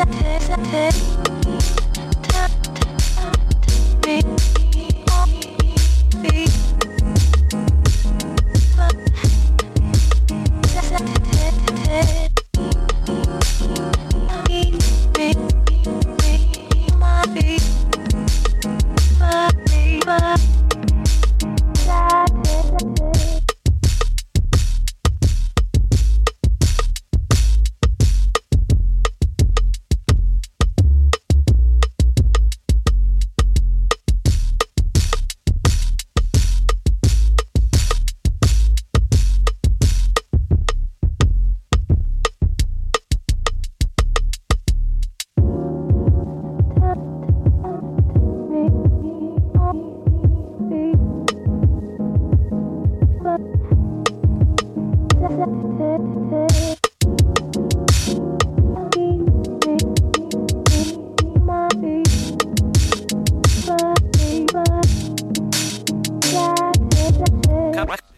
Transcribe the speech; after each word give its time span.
Hey, 0.00 0.38
hey, 0.48 0.90
hey. 0.90 1.39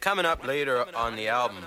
Coming 0.01 0.27
up 0.27 0.47
later 0.47 0.84
on 0.95 1.17
the 1.17 1.29
album 1.29 1.65